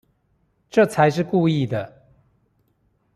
[0.71, 1.93] 這才是故意的